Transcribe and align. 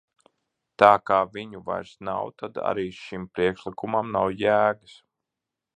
Tā 0.83 0.87
kā 1.09 1.19
viņu 1.35 1.61
vairs 1.67 1.91
nav, 2.09 2.33
tad 2.43 2.59
arī 2.73 2.87
šim 3.03 3.29
priekšlikumam 3.37 4.13
nav 4.19 4.27
jēgas. 4.45 5.01